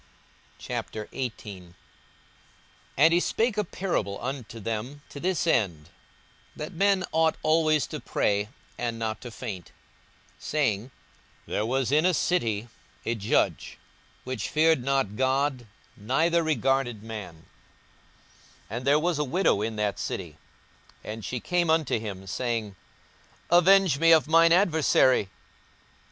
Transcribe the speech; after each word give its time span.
42:018:001 0.59 1.75
And 2.97 3.13
he 3.13 3.19
spake 3.19 3.55
a 3.55 3.63
parable 3.63 4.17
unto 4.19 4.59
them 4.59 5.03
to 5.09 5.19
this 5.19 5.45
end, 5.45 5.89
that 6.55 6.73
men 6.73 7.05
ought 7.11 7.35
always 7.43 7.85
to 7.85 7.99
pray, 7.99 8.49
and 8.79 8.97
not 8.97 9.21
to 9.21 9.29
faint; 9.29 9.67
42:018:002 10.39 10.39
Saying, 10.45 10.91
There 11.45 11.65
was 11.67 11.91
in 11.91 12.07
a 12.07 12.15
city 12.15 12.67
a 13.05 13.13
judge, 13.13 13.77
which 14.23 14.49
feared 14.49 14.83
not 14.83 15.15
God, 15.17 15.67
neither 15.95 16.41
regarded 16.41 17.03
man: 17.03 17.43
42:018:003 18.71 18.71
And 18.71 18.87
there 18.87 18.99
was 18.99 19.19
a 19.19 19.23
widow 19.23 19.61
in 19.61 19.75
that 19.75 19.99
city; 19.99 20.37
and 21.03 21.23
she 21.23 21.39
came 21.39 21.69
unto 21.69 21.99
him, 21.99 22.25
saying, 22.25 22.75
Avenge 23.51 23.99
me 23.99 24.11
of 24.11 24.27
mine 24.27 24.51
adversary. 24.51 25.29